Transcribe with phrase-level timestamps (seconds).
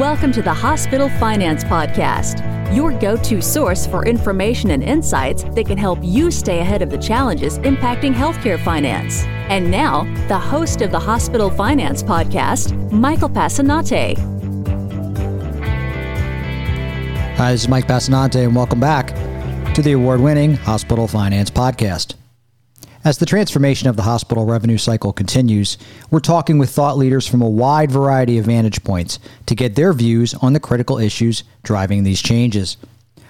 [0.00, 2.42] Welcome to the Hospital Finance Podcast,
[2.74, 6.88] your go to source for information and insights that can help you stay ahead of
[6.88, 9.24] the challenges impacting healthcare finance.
[9.50, 14.16] And now, the host of the Hospital Finance Podcast, Michael Passanante.
[17.36, 19.08] Hi, this is Mike Passanante, and welcome back
[19.74, 22.14] to the award winning Hospital Finance Podcast.
[23.02, 25.78] As the transformation of the hospital revenue cycle continues,
[26.10, 29.94] we're talking with thought leaders from a wide variety of vantage points to get their
[29.94, 32.76] views on the critical issues driving these changes.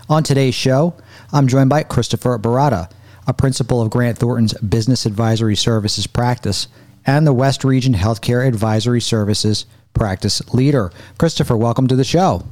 [0.09, 0.95] On today's show,
[1.33, 2.91] I'm joined by Christopher Baratta,
[3.29, 6.67] a principal of Grant Thornton's Business Advisory Services practice
[7.07, 10.91] and the West Region Healthcare Advisory Services practice leader.
[11.17, 12.43] Christopher, welcome to the show.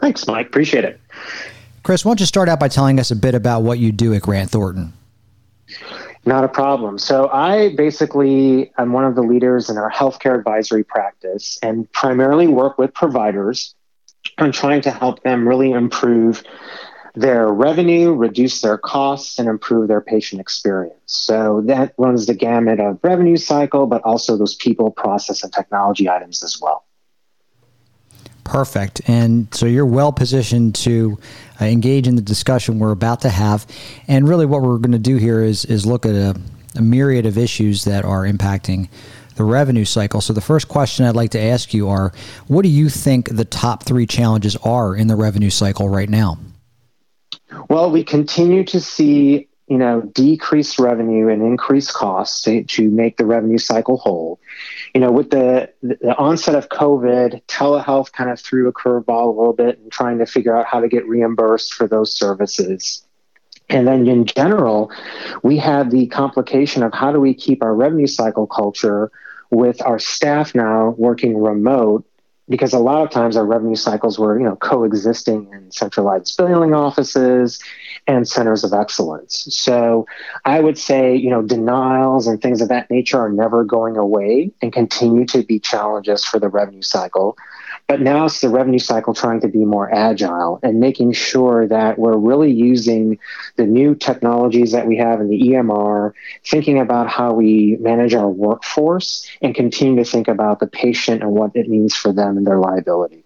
[0.00, 0.46] Thanks, Mike.
[0.46, 0.98] Appreciate it.
[1.82, 4.14] Chris, why don't you start out by telling us a bit about what you do
[4.14, 4.94] at Grant Thornton?
[6.24, 6.98] Not a problem.
[6.98, 12.46] So I basically am one of the leaders in our healthcare advisory practice and primarily
[12.46, 13.74] work with providers
[14.38, 16.44] on trying to help them really improve
[17.14, 20.96] their revenue, reduce their costs, and improve their patient experience.
[21.06, 26.08] So that runs the gamut of revenue cycle, but also those people, process, and technology
[26.08, 26.84] items as well.
[28.44, 29.02] Perfect.
[29.06, 31.18] And so you're well positioned to
[31.60, 33.66] uh, engage in the discussion we're about to have.
[34.08, 36.36] And really, what we're going to do here is, is look at a,
[36.76, 38.88] a myriad of issues that are impacting
[39.36, 40.20] the revenue cycle.
[40.20, 42.12] So, the first question I'd like to ask you are
[42.48, 46.38] what do you think the top three challenges are in the revenue cycle right now?
[47.68, 53.16] Well, we continue to see you know, decrease revenue and increase costs to, to make
[53.16, 54.38] the revenue cycle whole.
[54.94, 59.38] You know, with the, the onset of COVID, telehealth kind of threw a curveball a
[59.38, 63.02] little bit and trying to figure out how to get reimbursed for those services.
[63.70, 64.92] And then in general,
[65.42, 69.10] we had the complication of how do we keep our revenue cycle culture
[69.50, 72.04] with our staff now working remote
[72.48, 76.74] because a lot of times our revenue cycles were you know coexisting in centralized billing
[76.74, 77.60] offices
[78.06, 79.46] and centers of excellence.
[79.50, 80.06] So
[80.44, 84.50] i would say you know denials and things of that nature are never going away
[84.62, 87.36] and continue to be challenges for the revenue cycle
[87.86, 91.98] but now it's the revenue cycle trying to be more agile and making sure that
[91.98, 93.18] we're really using
[93.56, 96.12] the new technologies that we have in the EMR,
[96.46, 101.32] thinking about how we manage our workforce and continue to think about the patient and
[101.32, 103.24] what it means for them and their liability.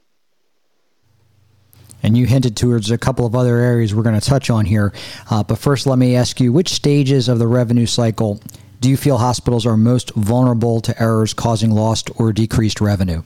[2.02, 4.92] And you hinted towards a couple of other areas we're going to touch on here.
[5.30, 8.40] Uh, but first, let me ask you which stages of the revenue cycle
[8.78, 13.22] do you feel hospitals are most vulnerable to errors causing lost or decreased revenue?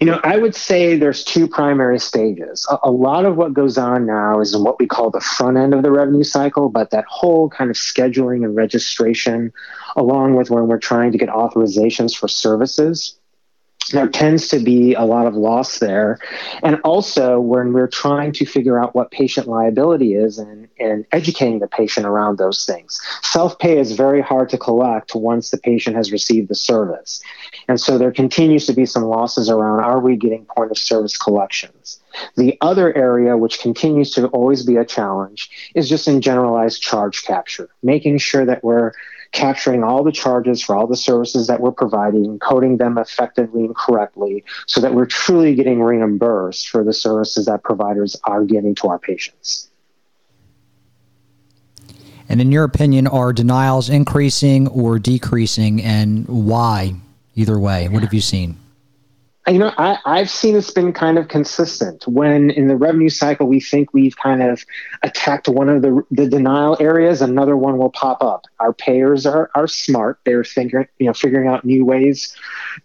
[0.00, 2.66] You know, I would say there's two primary stages.
[2.70, 5.56] A, a, lot of what goes on now is in what we call the front
[5.56, 9.52] end of the revenue cycle, but that whole kind of scheduling and registration,
[9.96, 13.18] along with when we're trying to get authorizations for services,
[13.92, 16.18] there tends to be a lot of loss there.
[16.62, 21.58] And also, when we're trying to figure out what patient liability is and, and educating
[21.58, 25.96] the patient around those things, self pay is very hard to collect once the patient
[25.96, 27.22] has received the service.
[27.68, 31.16] And so, there continues to be some losses around are we getting point of service
[31.16, 32.00] collections?
[32.36, 37.24] The other area, which continues to always be a challenge, is just in generalized charge
[37.24, 38.92] capture, making sure that we're
[39.32, 43.74] capturing all the charges for all the services that we're providing, coding them effectively and
[43.74, 48.88] correctly so that we're truly getting reimbursed for the services that providers are giving to
[48.88, 49.68] our patients.
[52.28, 56.94] And in your opinion, are denials increasing or decreasing, and why?
[57.34, 58.56] Either way, what have you seen?
[59.46, 62.06] You know, I, I've seen it's been kind of consistent.
[62.08, 64.64] When in the revenue cycle, we think we've kind of
[65.02, 68.46] attacked one of the, the denial areas, another one will pop up.
[68.58, 70.18] Our payers are, are smart.
[70.24, 72.34] They're figuring, you know, figuring out new ways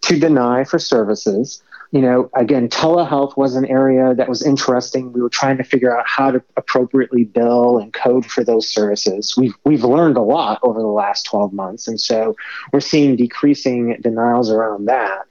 [0.02, 1.62] to deny for services.
[1.92, 5.12] You know, again, telehealth was an area that was interesting.
[5.12, 9.34] We were trying to figure out how to appropriately bill and code for those services.
[9.36, 12.36] We've we've learned a lot over the last 12 months, and so
[12.72, 15.26] we're seeing decreasing denials around that.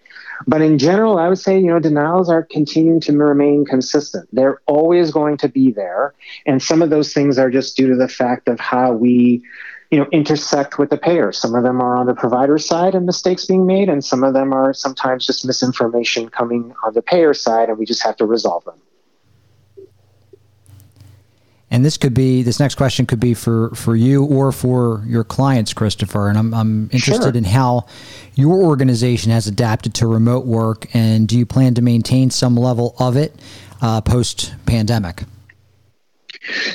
[0.47, 4.29] But in general, I would say, you know, denials are continuing to remain consistent.
[4.31, 6.13] They're always going to be there.
[6.45, 9.43] And some of those things are just due to the fact of how we,
[9.91, 11.31] you know, intersect with the payer.
[11.31, 14.33] Some of them are on the provider side and mistakes being made, and some of
[14.33, 18.25] them are sometimes just misinformation coming on the payer side, and we just have to
[18.25, 18.79] resolve them.
[21.79, 25.23] And this could be this next question could be for for you or for your
[25.23, 26.27] clients, Christopher.
[26.27, 27.37] And I'm I'm interested sure.
[27.37, 27.85] in how
[28.35, 32.95] your organization has adapted to remote work, and do you plan to maintain some level
[32.99, 33.33] of it
[33.81, 35.23] uh, post pandemic?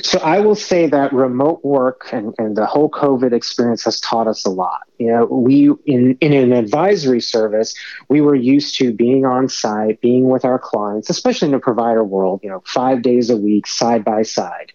[0.03, 4.27] So I will say that remote work and, and the whole COVID experience has taught
[4.27, 4.81] us a lot.
[4.99, 7.73] You know, we in, in an advisory service,
[8.07, 12.03] we were used to being on site, being with our clients, especially in the provider
[12.03, 14.71] world, you know, five days a week, side by side.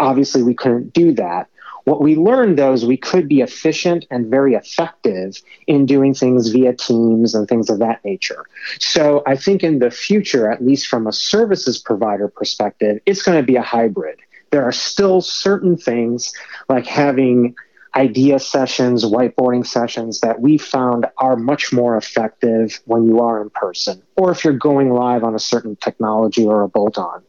[0.00, 1.48] Obviously, we couldn't do that.
[1.84, 6.48] What we learned though is we could be efficient and very effective in doing things
[6.48, 8.46] via teams and things of that nature.
[8.78, 13.38] So I think in the future, at least from a services provider perspective, it's going
[13.38, 14.20] to be a hybrid.
[14.52, 16.32] There are still certain things
[16.68, 17.56] like having
[17.96, 23.50] idea sessions, whiteboarding sessions that we found are much more effective when you are in
[23.50, 27.22] person, or if you're going live on a certain technology or a bolt on.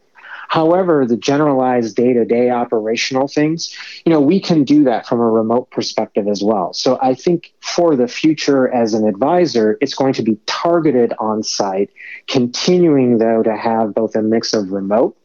[0.49, 3.75] However, the generalized day to day operational things,
[4.05, 6.73] you know, we can do that from a remote perspective as well.
[6.73, 11.41] So I think for the future as an advisor, it's going to be targeted on
[11.41, 11.89] site,
[12.27, 15.17] continuing though to have both a mix of remote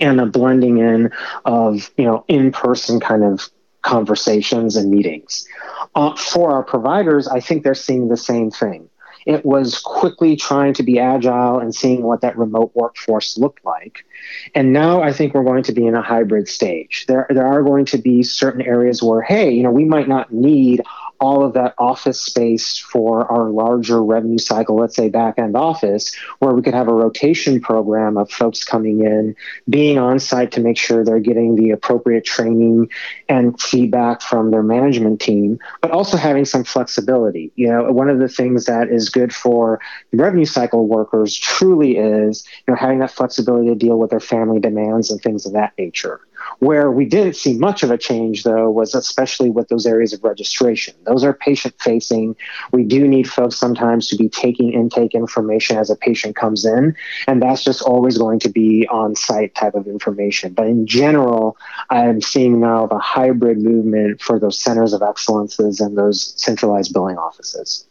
[0.00, 1.10] and a blending in
[1.44, 3.48] of, you know, in person kind of
[3.82, 5.46] conversations and meetings.
[5.94, 8.88] Uh, for our providers, I think they're seeing the same thing.
[9.26, 14.06] It was quickly trying to be agile and seeing what that remote workforce looked like.
[14.54, 17.04] And now I think we're going to be in a hybrid stage.
[17.06, 20.32] There, there are going to be certain areas where, hey, you know, we might not
[20.32, 20.82] need
[21.20, 26.14] all of that office space for our larger revenue cycle, let's say back end office,
[26.38, 29.34] where we could have a rotation program of folks coming in,
[29.68, 32.88] being on site to make sure they're getting the appropriate training
[33.28, 37.52] and feedback from their management team, but also having some flexibility.
[37.56, 39.80] You know, one of the things that is good for
[40.12, 44.60] revenue cycle workers truly is, you know, having that flexibility to deal with their family
[44.60, 46.20] demands and things of that nature.
[46.58, 50.24] Where we didn't see much of a change, though, was especially with those areas of
[50.24, 50.94] registration.
[51.04, 52.36] Those are patient facing.
[52.72, 56.94] We do need folks sometimes to be taking intake information as a patient comes in,
[57.26, 60.52] and that's just always going to be on site type of information.
[60.52, 61.56] But in general,
[61.90, 67.18] I'm seeing now the hybrid movement for those centers of excellences and those centralized billing
[67.18, 67.86] offices.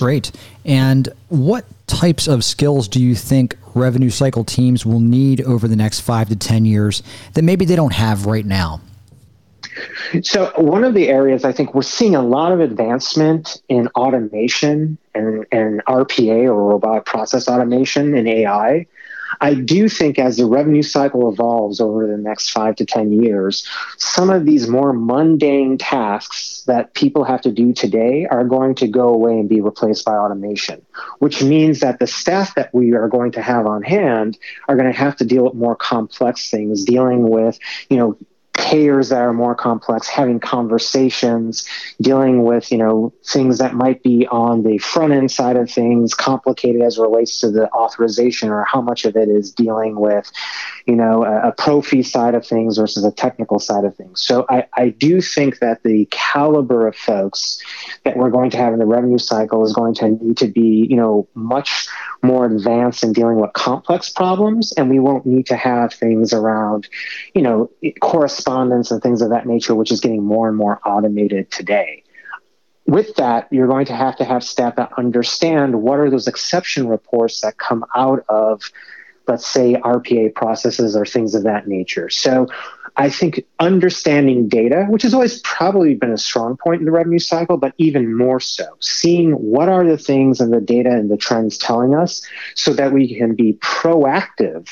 [0.00, 0.32] Great.
[0.64, 5.76] And what types of skills do you think revenue cycle teams will need over the
[5.76, 7.02] next five to 10 years
[7.34, 8.80] that maybe they don't have right now?
[10.22, 14.96] So, one of the areas I think we're seeing a lot of advancement in automation
[15.14, 18.86] and, and RPA or robotic process automation and AI.
[19.40, 23.66] I do think as the revenue cycle evolves over the next five to 10 years,
[23.96, 28.88] some of these more mundane tasks that people have to do today are going to
[28.88, 30.84] go away and be replaced by automation,
[31.20, 34.38] which means that the staff that we are going to have on hand
[34.68, 37.58] are going to have to deal with more complex things, dealing with,
[37.88, 38.16] you know,
[38.60, 41.66] payers that are more complex, having conversations,
[42.00, 46.12] dealing with, you know, things that might be on the front end side of things,
[46.14, 50.30] complicated as relates to the authorization or how much of it is dealing with,
[50.86, 54.20] you know, a, a pro fee side of things versus a technical side of things.
[54.20, 57.58] So I, I do think that the caliber of folks
[58.04, 60.86] that we're going to have in the revenue cycle is going to need to be,
[60.90, 61.88] you know, much
[62.22, 64.72] more advanced in dealing with complex problems.
[64.72, 66.88] And we won't need to have things around,
[67.34, 67.70] you know,
[68.50, 72.02] correspondence and things of that nature, which is getting more and more automated today
[72.86, 76.88] with that, you're going to have to have staff that understand what are those exception
[76.88, 78.62] reports that come out of
[79.28, 82.10] let's say RPA processes or things of that nature.
[82.10, 82.48] So
[82.96, 87.20] I think understanding data, which has always probably been a strong point in the revenue
[87.20, 91.16] cycle, but even more so, seeing what are the things and the data and the
[91.16, 94.68] trends telling us so that we can be proactive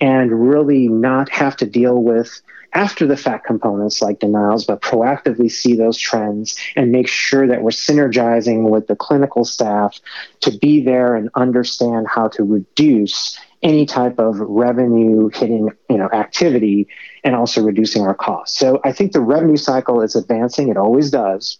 [0.00, 5.50] and really not have to deal with after the fact components like denials, but proactively
[5.50, 9.98] see those trends and make sure that we're synergizing with the clinical staff
[10.40, 16.08] to be there and understand how to reduce any type of revenue hitting you know
[16.12, 16.88] activity
[17.24, 18.58] and also reducing our costs.
[18.58, 20.68] So i think the revenue cycle is advancing.
[20.68, 21.58] It always does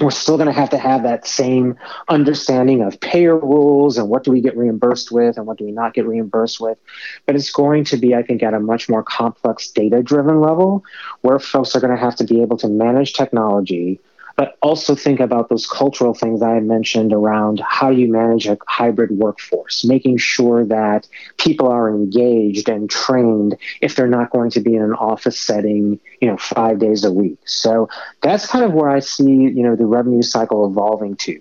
[0.00, 1.76] we're still going to have to have that same
[2.08, 5.72] understanding of payer rules and what do we get reimbursed with and what do we
[5.72, 6.78] not get reimbursed with.
[7.24, 10.84] But it's going to be i think at a much more complex data driven level
[11.22, 14.00] where folks are going to have to be able to manage technology
[14.36, 19.10] but also think about those cultural things I mentioned around how you manage a hybrid
[19.12, 24.74] workforce, making sure that people are engaged and trained if they're not going to be
[24.74, 27.38] in an office setting, you know, five days a week.
[27.46, 27.88] So
[28.22, 31.40] that's kind of where I see, you know, the revenue cycle evolving to.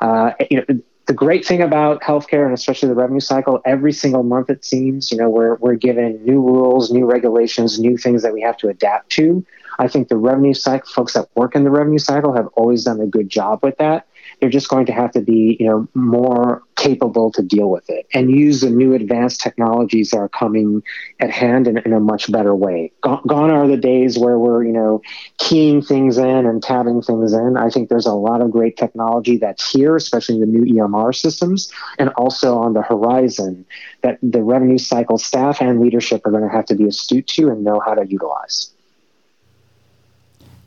[0.00, 4.24] Uh, you know, the great thing about healthcare and especially the revenue cycle, every single
[4.24, 8.32] month it seems, you know, we're we're given new rules, new regulations, new things that
[8.32, 9.44] we have to adapt to.
[9.78, 13.00] I think the revenue cycle folks that work in the revenue cycle have always done
[13.00, 14.06] a good job with that.
[14.40, 18.06] They're just going to have to be, you know, more capable to deal with it
[18.14, 20.82] and use the new advanced technologies that are coming
[21.20, 22.92] at hand in, in a much better way.
[23.02, 25.02] Gone, gone are the days where we're, you know,
[25.38, 27.56] keying things in and tabbing things in.
[27.56, 31.72] I think there's a lot of great technology that's here, especially the new EMR systems,
[31.98, 33.66] and also on the horizon
[34.02, 37.48] that the revenue cycle staff and leadership are going to have to be astute to
[37.48, 38.70] and know how to utilize.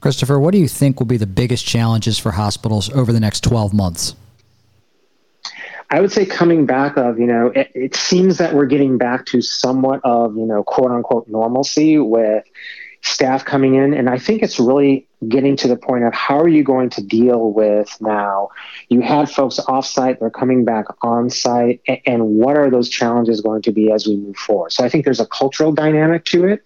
[0.02, 3.42] Christopher, what do you think will be the biggest challenges for hospitals over the next
[3.42, 4.16] 12 months?
[5.92, 9.26] I would say coming back of, you know, it, it, seems that we're getting back
[9.28, 12.44] to somewhat of, you know, quote unquote normalcy with
[13.02, 13.94] staff coming in.
[13.94, 17.02] And I think it's really getting to the point of how are you going to
[17.02, 18.50] deal with now?
[18.90, 23.42] You had folks offsite, they're coming back on site, and, and what are those challenges
[23.42, 24.72] going to be as we move forward?
[24.72, 26.64] So I think there's a cultural dynamic to it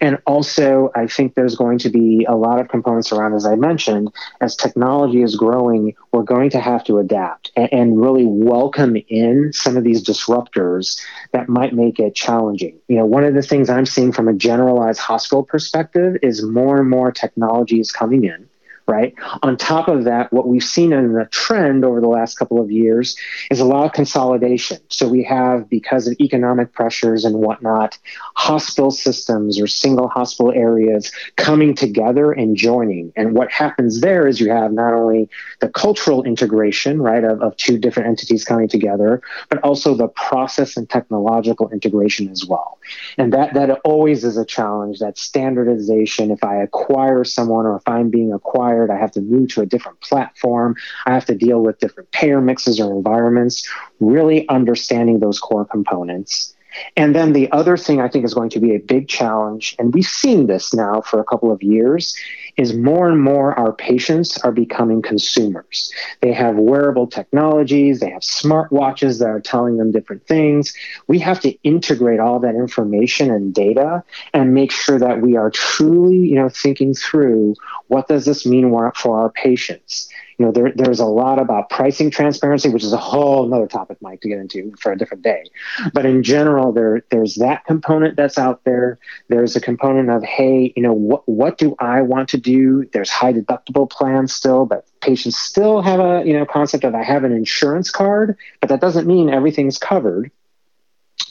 [0.00, 3.56] and also, I think there's going to be a lot of components around, as I
[3.56, 8.96] mentioned, as technology is growing, we're going to have to adapt and, and really welcome
[9.08, 11.00] in some of these disruptors
[11.32, 12.78] that might make it challenging.
[12.88, 16.78] You know, one of the things I'm seeing from a generalized hospital perspective is more
[16.80, 18.48] and more technology is coming in
[18.88, 19.14] right?
[19.42, 22.70] On top of that, what we've seen in the trend over the last couple of
[22.70, 23.16] years
[23.50, 24.78] is a lot of consolidation.
[24.88, 27.98] So we have, because of economic pressures and whatnot,
[28.34, 33.12] hospital systems or single hospital areas coming together and joining.
[33.14, 35.28] And what happens there is you have not only
[35.60, 40.76] the cultural integration, right, of, of two different entities coming together, but also the process
[40.78, 42.78] and technological integration as well.
[43.18, 46.30] And that, that always is a challenge, that standardization.
[46.30, 49.66] If I acquire someone or if I'm being acquired, I have to move to a
[49.66, 50.76] different platform.
[51.06, 53.68] I have to deal with different payer mixes or environments,
[54.00, 56.54] really understanding those core components.
[56.96, 59.94] And then the other thing I think is going to be a big challenge, and
[59.94, 62.16] we've seen this now for a couple of years,
[62.56, 65.92] is more and more our patients are becoming consumers.
[66.20, 70.74] They have wearable technologies, they have smartwatches that are telling them different things.
[71.06, 74.02] We have to integrate all that information and data
[74.34, 77.54] and make sure that we are truly, you know, thinking through
[77.86, 80.08] what does this mean for our patients
[80.38, 83.98] you know, there, there's a lot about pricing transparency, which is a whole other topic,
[84.00, 85.44] Mike, to get into for a different day.
[85.92, 88.98] But in general, there there's that component that's out there.
[89.26, 92.88] There's a component of, hey, you know, what what do I want to do?
[92.92, 97.02] There's high deductible plans still, but patients still have a you know concept of I
[97.02, 100.30] have an insurance card, but that doesn't mean everything's covered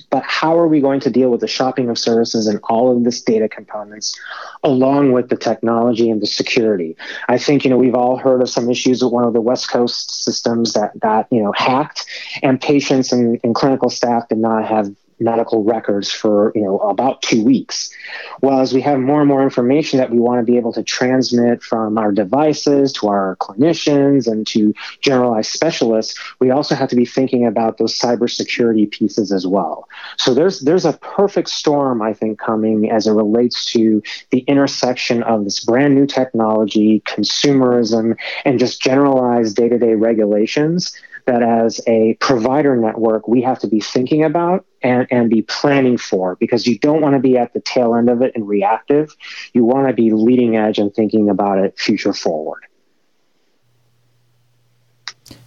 [0.09, 3.03] but how are we going to deal with the shopping of services and all of
[3.03, 4.17] this data components
[4.63, 6.95] along with the technology and the security?
[7.27, 9.69] I think you know we've all heard of some issues with one of the west
[9.69, 12.05] coast systems that got you know hacked
[12.41, 17.21] and patients and, and clinical staff did not have medical records for you know about
[17.21, 17.89] two weeks.
[18.41, 20.83] Well, as we have more and more information that we want to be able to
[20.83, 26.95] transmit from our devices to our clinicians and to generalized specialists, we also have to
[26.95, 29.87] be thinking about those cybersecurity pieces as well.
[30.17, 35.23] So there's there's a perfect storm I think coming as it relates to the intersection
[35.23, 40.93] of this brand new technology, consumerism, and just generalized day-to-day regulations
[41.27, 45.97] that as a provider network, we have to be thinking about and, and be planning
[45.97, 49.15] for because you don't want to be at the tail end of it and reactive.
[49.53, 52.63] You want to be leading edge and thinking about it future forward.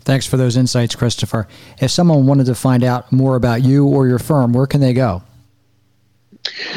[0.02, 1.46] Thanks for those insights, Christopher.
[1.80, 4.92] If someone wanted to find out more about you or your firm, where can they
[4.92, 5.22] go?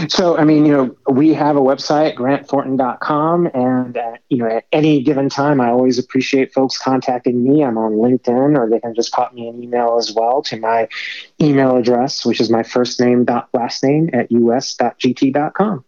[0.08, 4.66] So, I mean, you know, we have a website, grantthornton.com, and uh, you know, at
[4.72, 7.64] any given time, I always appreciate folks contacting me.
[7.64, 10.88] I'm on LinkedIn, or they can just pop me an email as well to my
[11.42, 15.86] email address, which is my first name dot last name at us.gt.com.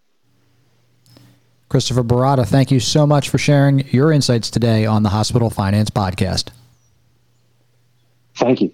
[1.68, 5.90] Christopher Baratta, thank you so much for sharing your insights today on the Hospital Finance
[5.90, 6.50] Podcast.
[8.36, 8.74] Thank you.